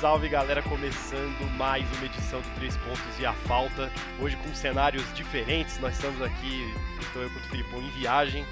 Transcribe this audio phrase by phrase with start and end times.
[0.00, 3.90] salve galera, começando mais uma edição do Três Pontos e a Falta.
[4.20, 8.46] Hoje com cenários diferentes, nós estamos aqui, estou eu com o Filipão em viagem,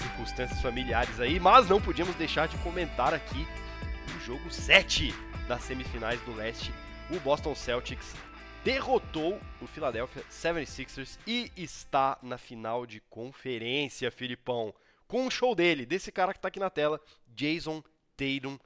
[0.00, 3.44] circunstâncias familiares aí, mas não podíamos deixar de comentar aqui
[4.16, 5.12] o jogo 7
[5.48, 6.72] das semifinais do leste.
[7.10, 8.14] O Boston Celtics
[8.62, 14.72] derrotou o Philadelphia 76ers e está na final de conferência, Filipão.
[15.08, 17.00] Com o show dele, desse cara que está aqui na tela,
[17.34, 17.82] Jason
[18.16, 18.56] Tatum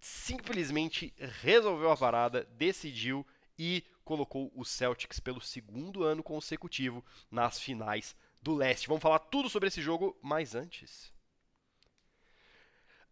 [0.00, 3.26] simplesmente resolveu a parada, decidiu
[3.58, 8.88] e colocou o Celtics pelo segundo ano consecutivo nas finais do leste.
[8.88, 11.12] Vamos falar tudo sobre esse jogo, mas antes.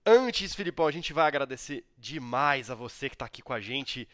[0.07, 4.09] Antes, Filipão, a gente vai agradecer demais a você que está aqui com a gente.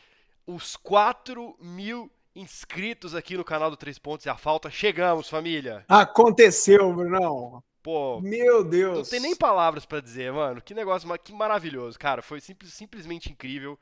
[0.46, 4.70] Os 4 mil inscritos aqui no canal do Três Pontos e a Falta.
[4.70, 5.84] Chegamos, família!
[5.88, 7.62] Aconteceu, Brunão!
[7.82, 8.98] Pô, meu Deus.
[8.98, 10.60] Não tem nem palavras para dizer, mano.
[10.60, 12.20] Que negócio, que maravilhoso, cara.
[12.20, 13.78] Foi simples, simplesmente incrível.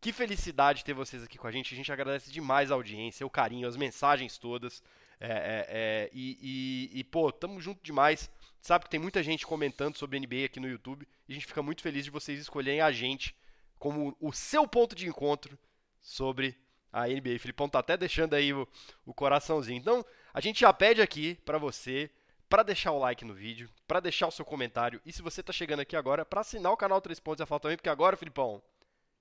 [0.00, 1.74] Que felicidade ter vocês aqui com a gente.
[1.74, 4.82] A gente agradece demais a audiência, o carinho, as mensagens todas.
[5.20, 8.30] É, é, é, e, e, e, pô, tamo junto demais.
[8.60, 11.06] Sabe que tem muita gente comentando sobre NBA aqui no YouTube.
[11.28, 13.36] E a gente fica muito feliz de vocês escolherem a gente
[13.78, 15.58] como o seu ponto de encontro
[16.00, 16.56] sobre
[16.92, 17.36] a NBA.
[17.36, 18.66] O Filipão tá até deixando aí o,
[19.04, 19.78] o coraçãozinho.
[19.78, 22.10] Então, a gente já pede aqui para você
[22.52, 25.54] para deixar o like no vídeo, para deixar o seu comentário e se você está
[25.54, 28.14] chegando aqui agora, para assinar o canal 3 Pontos e a Falta também, porque agora,
[28.14, 28.62] Filipão,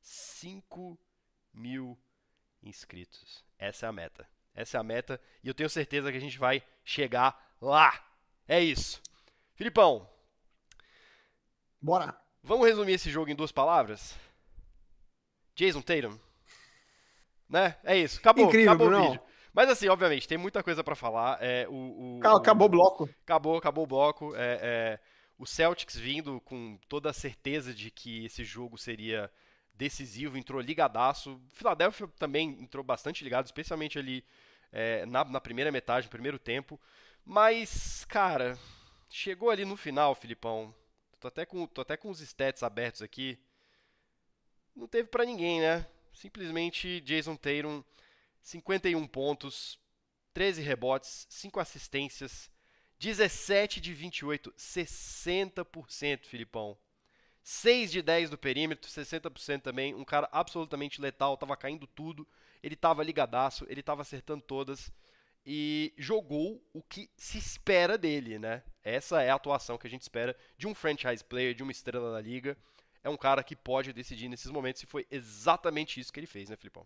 [0.01, 0.99] 5
[1.53, 1.97] mil
[2.61, 3.41] inscritos.
[3.57, 4.27] Essa é a meta.
[4.53, 8.05] Essa é a meta e eu tenho certeza que a gente vai chegar lá.
[8.49, 9.01] É isso.
[9.55, 10.09] Filipão.
[11.81, 12.13] Bora.
[12.43, 14.13] Vamos resumir esse jogo em duas palavras?
[15.55, 16.19] Jason Tatum.
[17.47, 17.77] Né?
[17.85, 18.19] É isso.
[18.19, 18.47] Acabou.
[18.47, 19.23] Incrível, acabou o vídeo.
[19.53, 21.38] Mas assim, obviamente, tem muita coisa para falar.
[21.41, 23.09] É, o, o, acabou o bloco.
[23.23, 24.35] Acabou, acabou o bloco.
[24.35, 24.99] É, é,
[25.38, 29.29] o Celtics vindo com toda a certeza de que esse jogo seria
[29.73, 31.41] decisivo, entrou ligadaço.
[31.50, 34.23] Philadelphia também entrou bastante ligado, especialmente ali
[34.72, 36.79] é, na, na, primeira metade, no primeiro tempo.
[37.25, 38.57] Mas, cara,
[39.09, 40.73] chegou ali no final, Filipão.
[41.19, 43.38] Tô até com, tô até com os stats abertos aqui.
[44.75, 45.85] Não teve para ninguém, né?
[46.13, 47.83] Simplesmente Jason Tatum
[48.41, 49.79] 51 pontos,
[50.34, 52.50] 13 rebotes, 5 assistências,
[53.00, 56.78] 17 de 28, 60%, Filipão.
[57.44, 59.96] 6 de 10 do perímetro, 60% também.
[59.96, 62.28] Um cara absolutamente letal, tava caindo tudo.
[62.62, 64.91] Ele tava ligadaço, ele tava acertando todas.
[65.44, 68.62] E jogou o que se espera dele, né?
[68.84, 72.12] Essa é a atuação que a gente espera de um franchise player, de uma estrela
[72.12, 72.56] da liga.
[73.03, 76.50] É um cara que pode decidir nesses momentos e foi exatamente isso que ele fez,
[76.50, 76.85] né, Filipão?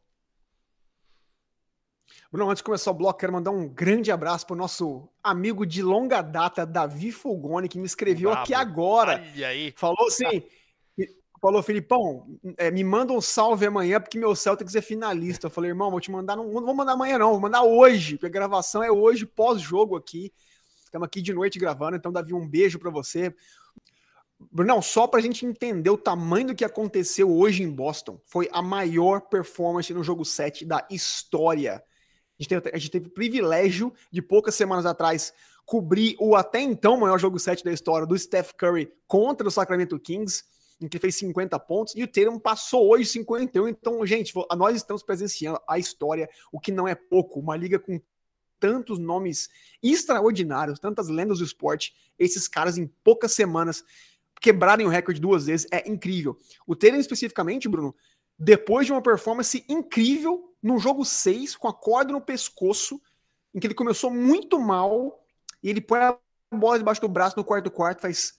[2.31, 5.65] Bruno, antes de começar o bloco, quero mandar um grande abraço para o nosso amigo
[5.65, 8.43] de longa data, Davi Fulgoni, que me escreveu Bravo.
[8.43, 9.23] aqui agora.
[9.33, 9.73] Olha aí.
[9.77, 10.43] Falou assim:
[11.41, 12.27] falou, Filipão,
[12.57, 15.47] é, me manda um salve amanhã, porque meu Celtics é finalista.
[15.47, 18.15] Eu falei, irmão, vou te mandar, não, não vou mandar amanhã, não, vou mandar hoje,
[18.15, 20.33] porque a gravação é hoje, pós-jogo aqui.
[20.83, 23.33] Estamos aqui de noite gravando, então, Davi, um beijo para você.
[24.51, 28.49] Brunão, só para a gente entender o tamanho do que aconteceu hoje em Boston, foi
[28.51, 31.83] a maior performance no jogo 7 da história.
[32.37, 35.33] A gente, teve, a gente teve o privilégio de poucas semanas atrás
[35.65, 39.99] cobrir o até então maior jogo 7 da história do Steph Curry contra o Sacramento
[39.99, 40.43] Kings,
[40.79, 43.69] em que fez 50 pontos, e o Tatum passou hoje 51.
[43.69, 47.99] Então, gente, nós estamos presenciando a história, o que não é pouco, uma liga com
[48.59, 49.49] tantos nomes
[49.81, 53.83] extraordinários, tantas lendas do esporte, esses caras em poucas semanas
[54.41, 56.37] quebrarem o recorde duas vezes é incrível.
[56.67, 57.95] O Tatum especificamente, Bruno,
[58.37, 63.01] depois de uma performance incrível no jogo 6, com a corda no pescoço,
[63.53, 65.23] em que ele começou muito mal,
[65.63, 66.17] e ele põe a
[66.53, 68.33] bola debaixo do braço no quarto quarto, faz,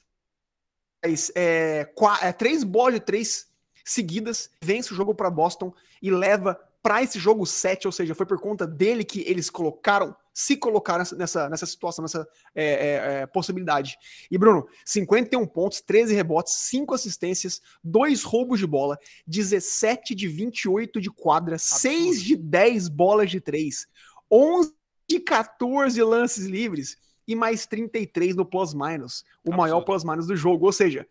[1.02, 3.48] faz é, quatro, é, três bolas de três
[3.84, 8.26] seguidas, vence o jogo para Boston e leva para esse jogo 7, ou seja, foi
[8.26, 13.26] por conta dele que eles colocaram, se colocaram nessa, nessa situação, nessa é, é, é,
[13.26, 13.96] possibilidade.
[14.30, 21.00] E Bruno, 51 pontos, 13 rebotes, 5 assistências, 2 roubos de bola, 17 de 28
[21.00, 21.80] de quadra, Absurdo.
[21.80, 23.86] 6 de 10 bolas de 3,
[24.30, 24.74] 11
[25.08, 29.56] de 14 lances livres e mais 33 no plus-minus, o Absurdo.
[29.56, 31.08] maior plus-minus do jogo, ou seja,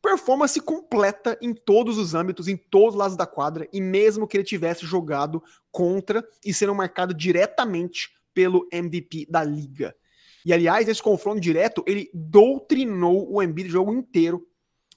[0.00, 4.38] performance completa em todos os âmbitos, em todos os lados da quadra, e mesmo que
[4.38, 9.94] ele tivesse jogado contra e sendo marcado diretamente pelo MVP da liga.
[10.44, 14.46] E aliás, nesse confronto direto, ele doutrinou o Embiid o jogo inteiro,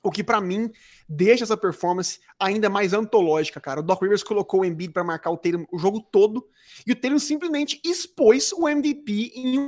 [0.04, 0.72] o que para mim
[1.08, 3.82] deixa essa performance ainda mais antológica, cara.
[3.82, 6.48] O Doc Rivers colocou o Embiid para marcar o Tatum o jogo todo,
[6.86, 9.60] e o Tatum simplesmente expôs o MVP em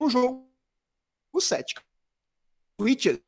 [0.00, 0.48] um jogo
[1.38, 1.74] 7.
[2.78, 3.20] Switches,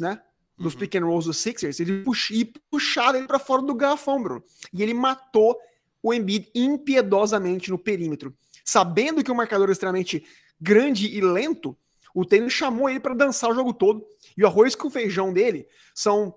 [0.00, 0.20] né?
[0.58, 0.80] nos uhum.
[0.80, 4.42] pick and rolls dos Sixers, ele pux, e puxaram ele para fora do garrafão, Bruno.
[4.72, 5.56] E ele matou
[6.02, 8.36] o Embiid impiedosamente no perímetro.
[8.68, 10.22] Sabendo que o marcador é extremamente
[10.60, 11.74] grande e lento,
[12.14, 14.06] o Taylor chamou ele para dançar o jogo todo.
[14.36, 16.34] E o arroz com feijão dele são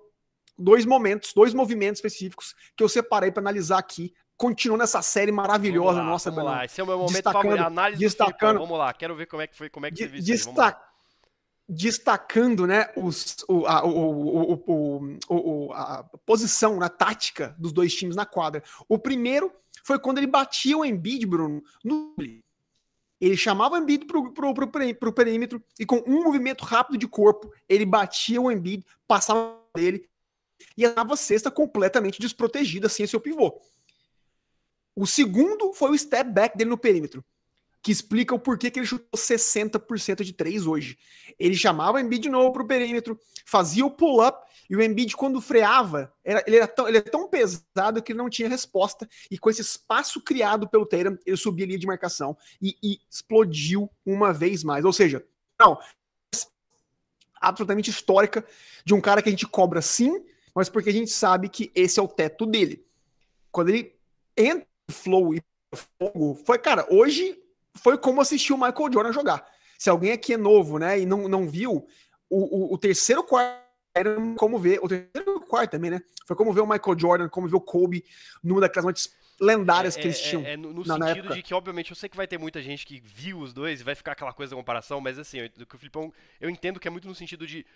[0.56, 4.14] dois momentos, dois movimentos específicos que eu separei para analisar aqui.
[4.34, 6.64] Continuando essa série maravilhosa vamos lá, nossa, vamos lá.
[6.64, 7.66] Esse é o meu momento destacando, favorito.
[7.66, 10.22] Análise destacando, Vamos lá, quero ver como é que foi, como é que você viu
[10.22, 10.80] destac,
[11.68, 18.16] Destacando, né, os, o, a, o, o, o, a posição na tática dos dois times
[18.16, 18.62] na quadra.
[18.88, 19.52] O primeiro
[19.82, 22.14] foi quando ele batia o Embiid, Bruno, no
[23.20, 27.06] ele chamava o Embiid pro, pro, pro, pro, perímetro e com um movimento rápido de
[27.06, 30.08] corpo, ele batia o Embiid, passava dele
[30.76, 33.60] e a cesta completamente desprotegida sem seu pivô.
[34.96, 37.24] O segundo foi o step back dele no perímetro,
[37.82, 40.96] que explica o porquê que ele chutou 60% de três hoje.
[41.38, 45.40] Ele chamava o Embiid de novo pro perímetro, fazia o pull-up, e o Embiid, quando
[45.40, 49.36] freava, era, ele, era tão, ele é tão pesado que ele não tinha resposta, e
[49.36, 54.32] com esse espaço criado pelo Tatum, ele subia ali de marcação e, e explodiu uma
[54.32, 54.84] vez mais.
[54.84, 55.26] Ou seja,
[55.58, 55.76] não,
[57.40, 58.46] absolutamente histórica
[58.84, 60.24] de um cara que a gente cobra sim,
[60.54, 62.86] mas porque a gente sabe que esse é o teto dele.
[63.50, 63.94] Quando ele
[64.36, 65.42] entra no flow e
[65.98, 67.41] fogo, foi, cara, hoje
[67.76, 69.44] foi como assistir o Michael Jordan jogar.
[69.78, 71.86] Se alguém aqui é novo, né, e não, não viu,
[72.30, 73.62] o, o, o terceiro quarto
[73.94, 76.00] era como ver, o terceiro quarto também, né?
[76.26, 78.04] Foi como ver o Michael Jordan, como ver o Kobe,
[78.42, 80.44] numa daquelas noites lendárias é, que eles é, tinham.
[80.44, 81.34] É, é no, no sentido época.
[81.34, 83.84] de que, obviamente, eu sei que vai ter muita gente que viu os dois e
[83.84, 86.88] vai ficar aquela coisa da comparação, mas assim, do que o Filipão, eu entendo que
[86.88, 87.66] é muito no sentido de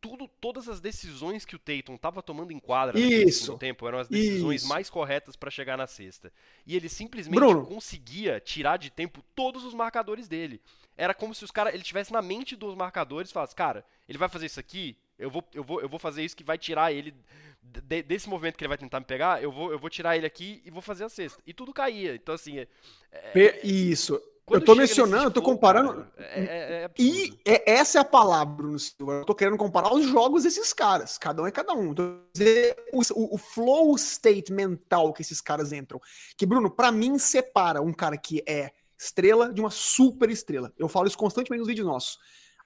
[0.00, 4.08] tudo, todas as decisões que o Tatum estava tomando em quadra no tempo eram as
[4.08, 4.68] decisões isso.
[4.68, 6.32] mais corretas para chegar na sexta.
[6.66, 7.66] E ele simplesmente Bruno.
[7.66, 10.60] conseguia tirar de tempo todos os marcadores dele.
[10.96, 14.18] Era como se os cara, ele tivesse na mente dos marcadores e falasse, cara, ele
[14.18, 16.92] vai fazer isso aqui, eu vou, eu vou, eu vou fazer isso que vai tirar
[16.92, 17.14] ele
[17.62, 20.26] de, desse movimento que ele vai tentar me pegar, eu vou, eu vou tirar ele
[20.26, 21.42] aqui e vou fazer a cesta.
[21.46, 22.14] E tudo caía.
[22.14, 22.58] Então, assim.
[22.58, 22.68] É,
[23.12, 24.20] é, isso.
[24.48, 26.06] Eu tô mencionando, eu tô comparando.
[26.16, 29.12] É, é, é e é, essa é a palavra, Bruno Silva.
[29.14, 31.18] Eu tô querendo comparar os jogos desses caras.
[31.18, 31.94] Cada um é cada um.
[32.32, 36.00] Dizer, o, o, flow state mental que esses caras entram.
[36.36, 40.72] Que, Bruno, para mim, separa um cara que é estrela de uma super estrela.
[40.78, 42.18] Eu falo isso constantemente nos vídeos nossos.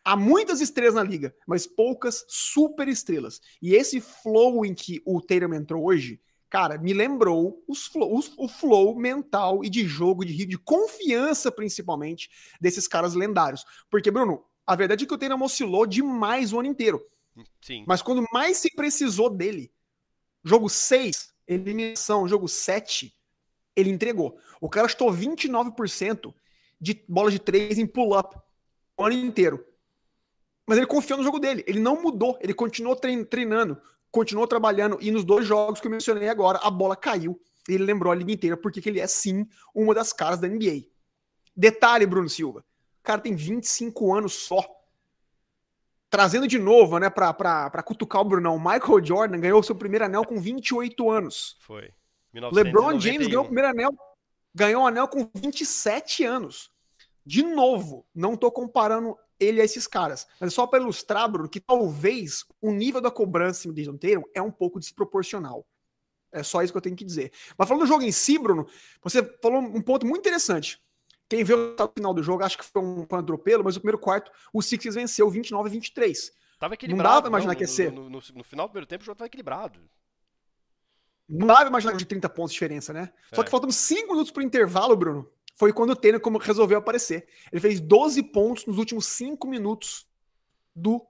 [0.05, 3.41] Há muitas estrelas na liga, mas poucas super estrelas.
[3.63, 6.21] E esse flow em que o Tatum entrou hoje,
[6.55, 11.51] cara, me lembrou os flow, os, o flow mental e de jogo, de de confiança,
[11.51, 12.31] principalmente,
[12.61, 13.65] desses caras lendários.
[13.91, 17.05] Porque, Bruno, a verdade é que o Tatum oscilou demais o ano inteiro.
[17.61, 17.85] Sim.
[17.89, 19.73] Mas quando mais se precisou dele,
[20.45, 23.13] jogo 6, eliminação, jogo 7,
[23.75, 24.39] ele entregou.
[24.61, 26.33] O cara estou 29%
[26.81, 28.39] de bola de 3 em pull-up
[28.97, 29.67] o ano inteiro.
[30.69, 31.65] Mas ele confiou no jogo dele.
[31.67, 32.39] Ele não mudou.
[32.41, 33.77] Ele continuou treinando,
[34.15, 34.97] continuou trabalhando.
[35.01, 37.41] E nos dois jogos que eu mencionei agora, a bola caiu.
[37.69, 39.45] Ele lembrou a liga inteira porque ele é, sim,
[39.75, 40.85] uma das caras da NBA.
[41.57, 42.61] Detalhe, Bruno Silva.
[42.61, 44.65] O cara tem 25 anos só.
[46.09, 50.05] Trazendo de novo, né, pra, pra, pra cutucar o Brunão, Michael Jordan ganhou seu primeiro
[50.05, 51.57] anel com 28 anos.
[51.59, 51.91] Foi.
[52.33, 52.55] 1991.
[52.55, 53.91] LeBron James ganhou o primeiro anel,
[54.55, 56.71] ganhou o anel com 27 anos.
[57.27, 60.27] De novo, não tô comparando ele a esses caras.
[60.41, 64.51] Mas só para ilustrar, Bruno, que talvez o nível da cobrança Jason Tatum é um
[64.51, 65.67] pouco desproporcional.
[66.33, 67.33] É só isso que eu tenho que dizer.
[67.57, 68.67] Mas falando do jogo em si, Bruno,
[69.03, 70.83] você falou um ponto muito interessante.
[71.29, 73.99] Quem viu o final do jogo, acho que foi um, um atropelo, mas o primeiro
[73.99, 76.33] quarto, o Sixers venceu 29 a 23.
[76.59, 77.03] Tava equilibrado.
[77.03, 77.93] Não dava pra imaginar não, que ia ser.
[77.93, 79.81] No, no, no, final do primeiro tempo, o jogo tava equilibrado.
[81.29, 83.13] Não dava pra imaginar de 30 pontos de diferença, né?
[83.31, 83.37] É.
[83.37, 87.27] Só que faltando 5 minutos pro intervalo, Bruno foi quando o como resolveu aparecer.
[87.53, 90.07] Ele fez 12 pontos nos últimos 5 minutos
[90.75, 91.05] do,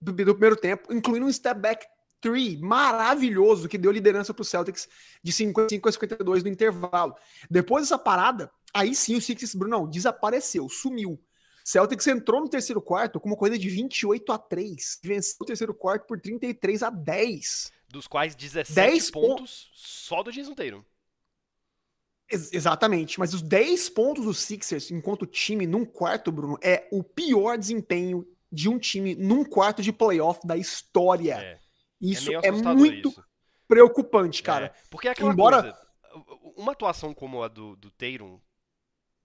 [0.00, 1.86] do, do, primeiro tempo, incluindo um step back
[2.20, 4.88] 3 maravilhoso que deu liderança para o Celtics
[5.22, 7.14] de 55 a 52 no intervalo.
[7.50, 11.18] Depois dessa parada, aí sim o Sixers, Bruno, desapareceu, sumiu.
[11.64, 15.74] Celtics entrou no terceiro quarto com uma corrida de 28 a 3, venceu o terceiro
[15.74, 17.72] quarto por 33 a 10.
[17.88, 20.82] Dos quais 17 10 pontos só do Jason Tatum.
[22.30, 27.02] Ex exatamente, mas os 10 pontos do Sixers enquanto time num quarto, Bruno, é o
[27.02, 31.34] pior desempenho de um time num quarto de playoff da história.
[31.34, 31.60] É.
[32.00, 33.24] Isso é, é muito isso.
[33.68, 34.66] preocupante, cara.
[34.66, 34.74] É.
[34.90, 35.62] Porque é aquela Embora...
[35.62, 35.90] coisa,
[36.56, 38.40] uma atuação como a do, do Tatum,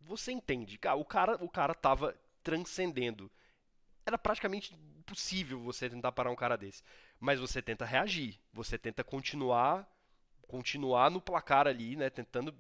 [0.02, 3.32] você entende, cara, o cara, o cara tava transcendendo.
[4.06, 6.84] Era praticamente impossível você tentar parar um cara desse.
[7.20, 9.90] Mas você tenta reagir, você tenta continuar
[10.48, 12.56] continuar no placar ali, né, tentando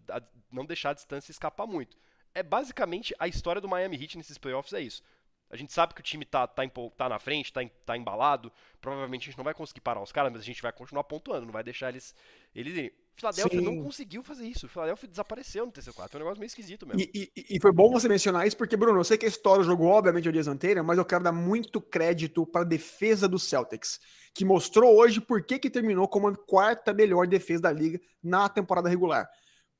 [0.51, 1.97] não deixar a distância escapar muito.
[2.33, 5.01] É basicamente a história do Miami Heat nesses playoffs é isso.
[5.49, 6.63] A gente sabe que o time tá, tá,
[6.97, 8.51] tá na frente, tá, tá embalado.
[8.81, 11.45] Provavelmente a gente não vai conseguir parar os caras, mas a gente vai continuar pontuando,
[11.45, 12.15] não vai deixar eles.
[12.53, 14.67] eles Filadélfia não conseguiu fazer isso.
[14.67, 16.09] Filadélfia desapareceu no TC4.
[16.09, 17.01] Foi um negócio meio esquisito mesmo.
[17.01, 19.63] E, e, e, foi bom você mencionar isso, porque, Bruno, eu sei que a história
[19.63, 23.39] jogou, obviamente, o dias anterior, mas eu quero dar muito crédito para a defesa do
[23.39, 23.99] Celtics,
[24.33, 28.49] que mostrou hoje por que, que terminou como a quarta melhor defesa da liga na
[28.49, 29.29] temporada regular.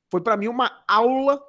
[0.10, 1.44] Foi para mim uma aula,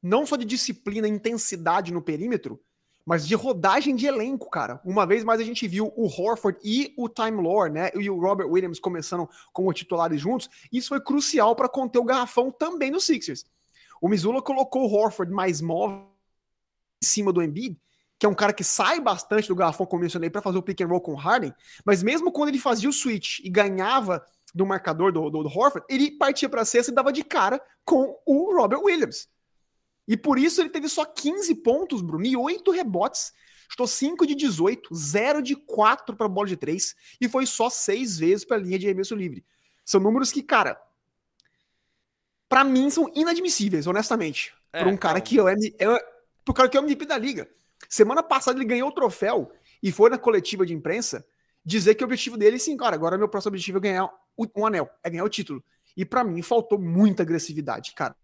[0.00, 2.60] não só de disciplina e intensidade no perímetro,
[3.04, 4.80] mas de rodagem de elenco, cara.
[4.84, 7.90] Uma vez mais a gente viu o Horford e o Time Lord, né?
[7.94, 10.48] E o Robert Williams começando como titulares juntos.
[10.72, 13.44] Isso foi crucial para conter o garrafão também no Sixers.
[14.00, 16.08] O Missoula colocou o Horford mais móvel
[17.02, 17.76] em cima do Embiid,
[18.18, 20.80] que é um cara que sai bastante do garrafão, como mencionei, para fazer o pick
[20.80, 21.52] and roll com o Harden.
[21.84, 25.84] Mas mesmo quando ele fazia o switch e ganhava do marcador do, do, do Horford,
[25.88, 29.28] ele partia para a cesta e dava de cara com o Robert Williams.
[30.06, 33.32] E por isso ele teve só 15 pontos, Bruno, e 8 rebotes.
[33.68, 38.18] Estou 5 de 18, 0 de 4 para bola de 3 e foi só 6
[38.18, 39.44] vezes para a linha de arremesso livre.
[39.84, 40.78] São números que, cara,
[42.48, 44.54] para mim são inadmissíveis, honestamente.
[44.72, 45.20] É, para um cara não.
[45.22, 45.98] que é, é
[46.44, 47.48] pro cara que é o MVP da liga.
[47.88, 49.50] Semana passada ele ganhou o troféu
[49.82, 51.26] e foi na coletiva de imprensa
[51.64, 54.90] dizer que o objetivo dele, sim, cara, agora meu próximo objetivo é ganhar um anel,
[55.02, 55.62] é ganhar o título.
[55.96, 58.16] E para mim faltou muita agressividade, cara.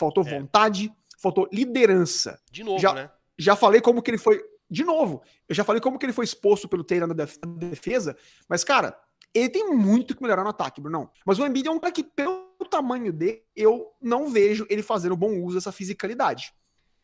[0.00, 0.30] Faltou é.
[0.30, 2.40] vontade, faltou liderança.
[2.50, 3.10] De novo, já, né?
[3.38, 4.42] Já falei como que ele foi.
[4.70, 7.26] De novo, eu já falei como que ele foi exposto pelo Taylor na
[7.58, 8.16] defesa,
[8.48, 8.98] mas, cara,
[9.34, 11.10] ele tem muito que melhorar no ataque, Bruno.
[11.26, 15.16] Mas o Embiid é um cara que, pelo tamanho dele, eu não vejo ele fazendo
[15.16, 16.54] bom uso dessa fisicalidade.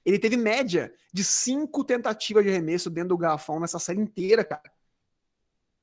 [0.04, 4.72] Ele teve média de cinco tentativas de arremesso dentro do garrafão nessa série inteira, cara.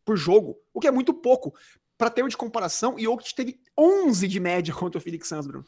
[0.03, 0.58] Por jogo.
[0.74, 1.53] O que é muito pouco.
[1.96, 5.65] Para termo de comparação, e Jokic teve 11 de média contra o Felix Suns, Bruno.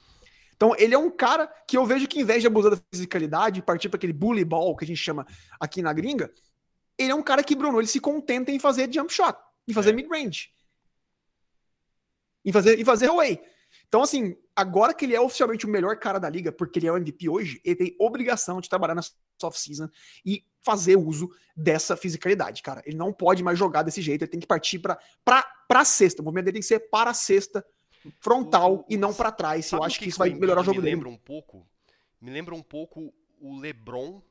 [0.55, 3.59] Então, ele é um cara que eu vejo que, em vez de abusar da fisicalidade
[3.59, 5.25] e partir para aquele bully ball que a gente chama
[5.59, 6.31] aqui na gringa,
[6.97, 9.89] ele é um cara que, Bruno, ele se contenta em fazer jump shot, em fazer
[9.89, 9.93] é.
[9.93, 10.50] mid-range,
[12.43, 13.41] em fazer, em fazer away.
[13.88, 16.91] Então, assim, agora que ele é oficialmente o melhor cara da liga, porque ele é
[16.91, 19.01] o MVP hoje, ele tem obrigação de trabalhar na
[19.39, 19.89] soft season
[20.25, 22.81] e fazer uso dessa fisicalidade, cara.
[22.85, 26.21] Ele não pode mais jogar desse jeito, ele tem que partir para para sexta.
[26.21, 27.65] O movimento dele tem que ser para a cesta
[28.19, 29.71] frontal o, e não para trás.
[29.71, 31.65] Eu acho que, que isso vai melhorar o jogo me lembra um pouco,
[32.21, 34.21] me lembra um pouco o LeBron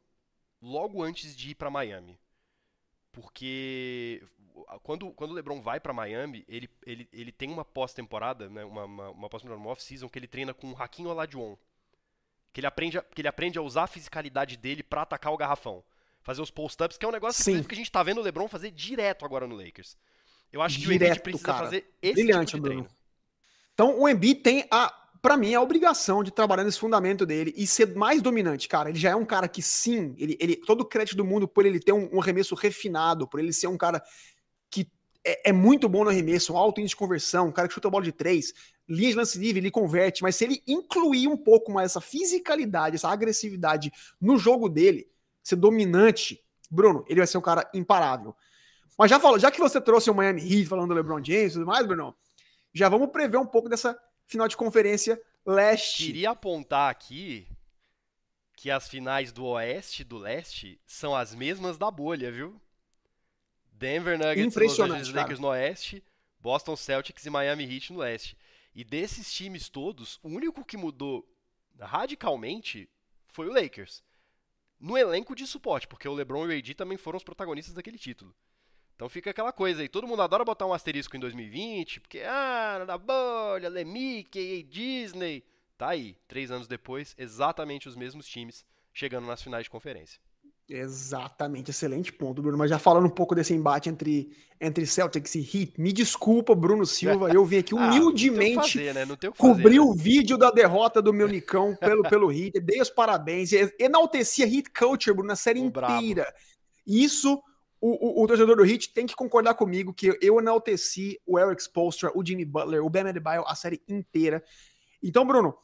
[0.61, 2.19] logo antes de ir para Miami.
[3.13, 4.23] Porque
[4.83, 8.85] quando, quando o LeBron vai para Miami, ele, ele, ele tem uma pós-temporada, né, uma,
[8.85, 11.57] uma, uma pós-temporada, off-season, que ele treina com o Hakim Olajuwon.
[12.53, 15.37] Que ele, aprende a, que ele aprende a usar a fisicalidade dele para atacar o
[15.37, 15.83] garrafão.
[16.23, 18.71] Fazer os post-ups, que é um negócio que a gente tá vendo o LeBron fazer
[18.71, 19.97] direto agora no Lakers.
[20.53, 21.65] Eu acho que direto, o Embiid precisa cara.
[21.65, 22.83] fazer esse Brilhante, tipo de treino.
[22.85, 23.04] Bruno.
[23.75, 27.67] Então o Embiid tem a, para mim, a obrigação de trabalhar nesse fundamento dele e
[27.67, 28.89] ser mais dominante, cara.
[28.89, 31.67] Ele já é um cara que sim, ele, ele todo o crédito do mundo por
[31.67, 34.03] ele ter um, um arremesso refinado, por ele ser um cara
[34.71, 34.87] que
[35.25, 37.89] é, é, muito bom no arremesso, um alto índice de conversão, um cara que chuta
[37.89, 38.53] a bola de três,
[38.89, 42.97] linha de lance livre, ele converte, mas se ele incluir um pouco mais essa fisicalidade,
[42.97, 43.91] essa agressividade
[44.21, 45.09] no jogo dele,
[45.43, 46.39] ser dominante,
[46.71, 48.37] Bruno, ele vai ser um cara imparável.
[48.99, 51.55] Mas já falou, já que você trouxe o Miami Heat falando do LeBron James e
[51.55, 52.15] tudo mais, Bruno,
[52.75, 56.07] já vamos prever um pouco dessa final de conferência leste.
[56.07, 57.47] Queria apontar aqui
[58.57, 62.61] que as finais do oeste e do leste são as mesmas da bolha, viu?
[63.71, 66.03] Denver Nuggets Los Angeles Lakers no oeste,
[66.39, 68.37] Boston Celtics e Miami Heat no leste.
[68.75, 71.29] E desses times todos, o único que mudou
[71.79, 72.89] radicalmente
[73.29, 74.03] foi o Lakers.
[74.81, 77.99] No elenco de suporte, porque o LeBron e o AD também foram os protagonistas daquele
[77.99, 78.35] título.
[78.95, 82.85] Então fica aquela coisa aí, todo mundo adora botar um asterisco em 2020, porque, ah,
[82.87, 85.45] na bolha, Mickey, Disney.
[85.77, 90.21] Tá aí, três anos depois, exatamente os mesmos times chegando nas finais de conferência.
[90.69, 92.57] Exatamente, excelente ponto, Bruno.
[92.57, 96.87] Mas já falando um pouco desse embate entre, entre Celtics e Heat, me desculpa, Bruno
[96.87, 99.07] Silva, eu vim aqui ah, humildemente ah, fazer, né?
[99.37, 99.81] cobrir né?
[99.81, 104.47] o vídeo da derrota do meu Nicão pelo, pelo Heat, dei os parabéns, enalteci a
[104.47, 106.23] Heat Culture, Bruno, na série o inteira.
[106.23, 106.37] Bravo.
[106.87, 107.43] Isso
[107.87, 111.61] o, o, o, torcedor do Heat tem que concordar comigo que eu enalteci o Eric
[111.61, 114.43] Spolstra, o Jimmy Butler, o Ben Adebayo, a série inteira.
[115.03, 115.55] Então, Bruno,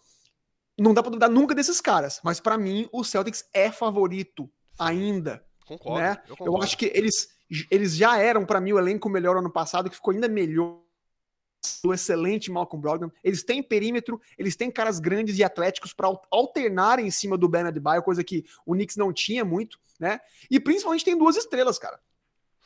[0.79, 5.43] não dá pra duvidar nunca desses caras, mas para mim o Celtics é favorito ainda.
[5.65, 6.23] Concordo, né?
[6.29, 6.59] eu, concordo.
[6.59, 7.31] eu acho que eles,
[7.71, 10.79] eles já eram para mim o elenco melhor ano passado, que ficou ainda melhor
[11.83, 13.11] do excelente Malcolm Brogdon.
[13.25, 17.63] Eles têm perímetro, eles têm caras grandes e atléticos para alternar em cima do Ben
[17.63, 20.21] Adebayo, coisa que o Knicks não tinha muito, né?
[20.51, 21.99] E principalmente tem duas estrelas, cara.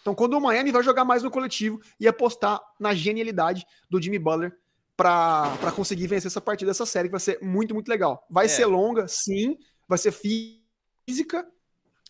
[0.05, 4.19] Então, quando o Miami vai jogar mais no coletivo e apostar na genialidade do Jimmy
[4.19, 4.55] Butler
[4.95, 8.23] para conseguir vencer essa partida, essa série, que vai ser muito, muito legal.
[8.29, 8.49] Vai é.
[8.49, 9.57] ser longa, sim,
[9.89, 11.49] vai ser física,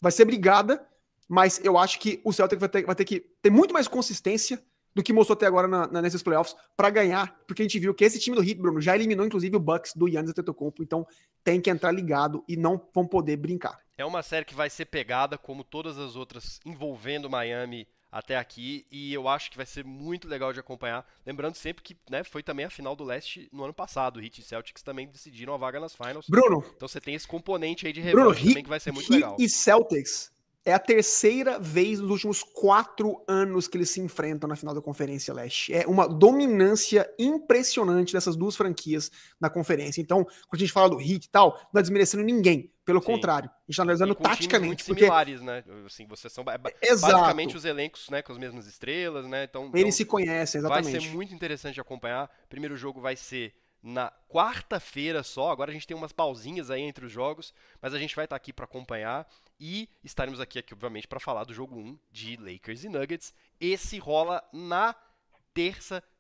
[0.03, 0.85] vai ser brigada,
[1.29, 4.61] mas eu acho que o Celtic vai ter, vai ter que ter muito mais consistência
[4.95, 7.95] do que mostrou até agora na, na, nesses playoffs para ganhar, porque a gente viu
[7.95, 11.07] que esse time do Heat, Bruno, já eliminou inclusive o Bucks do Yannis Antetokounmpo, então
[11.43, 13.79] tem que entrar ligado e não vão poder brincar.
[13.97, 18.87] É uma série que vai ser pegada como todas as outras envolvendo Miami até aqui
[18.93, 21.05] e eu acho que vai ser muito legal de acompanhar.
[21.27, 24.19] Lembrando sempre que né, foi também a final do leste no ano passado.
[24.19, 26.29] O Heat e Celtics também decidiram a vaga nas finals.
[26.29, 26.65] Bruno.
[26.77, 29.37] Então você tem esse componente aí de revanche também que vai ser muito Heat legal.
[29.39, 30.31] e Celtics
[30.65, 34.81] é a terceira vez nos últimos quatro anos que eles se enfrentam na final da
[34.81, 35.75] Conferência Leste.
[35.75, 40.01] É uma dominância impressionante dessas duas franquias na conferência.
[40.01, 42.73] Então, quando a gente fala do Heat e tal, não é desmerecendo ninguém.
[42.85, 43.07] Pelo Sim.
[43.07, 44.67] contrário, a gente está analisando taticamente.
[44.67, 45.05] Muito porque...
[45.05, 45.65] similares, né?
[45.87, 46.45] Assim, vocês são
[46.83, 47.13] Exato.
[47.13, 49.45] basicamente os elencos né, com as mesmas estrelas, né?
[49.45, 50.93] Então, Eles então, se conhecem, exatamente.
[50.93, 52.31] Vai ser muito interessante de acompanhar.
[52.49, 53.55] Primeiro jogo vai ser
[53.85, 55.53] na quarta-feira só.
[55.53, 58.35] Agora a gente tem umas pausinhas aí entre os jogos, mas a gente vai estar
[58.35, 59.29] tá aqui para acompanhar
[59.61, 63.35] e estaremos aqui, aqui obviamente, para falar do jogo 1 de Lakers e Nuggets.
[63.61, 64.95] Esse rola na
[65.53, 66.14] terça-feira.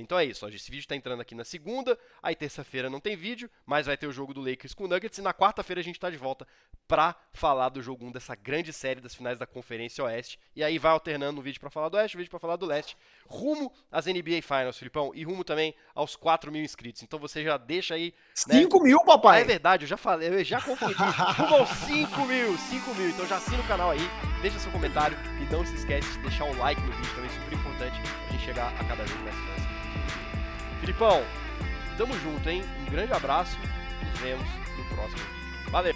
[0.00, 3.16] Então é isso, ó, esse vídeo está entrando aqui na segunda, aí terça-feira não tem
[3.16, 5.84] vídeo, mas vai ter o jogo do Lakers com o Nuggets e na quarta-feira a
[5.84, 6.46] gente está de volta
[6.88, 10.40] para falar do jogo 1 dessa grande série das finais da Conferência Oeste.
[10.56, 12.66] E aí vai alternando um vídeo para falar do Oeste, um vídeo para falar do
[12.66, 17.02] Leste, rumo às NBA Finals, Filipão, e rumo também aos 4 mil inscritos.
[17.02, 18.12] Então você já deixa aí.
[18.34, 18.84] 5 né?
[18.84, 19.38] mil, papai!
[19.38, 20.94] Ah, é verdade, eu já falei, eu já confundi.
[21.38, 23.10] rumo aos 5 mil, 5 mil.
[23.10, 24.00] Então já assina o canal aí,
[24.42, 27.52] deixa seu comentário e não se esquece de deixar um like no vídeo também, super
[27.52, 29.49] importante a gente chegar a cada vez mais.
[30.80, 31.22] Filipão,
[31.96, 32.64] tamo junto, hein?
[32.80, 33.58] Um grande abraço,
[34.04, 35.70] nos vemos no próximo vídeo.
[35.70, 35.94] Valeu!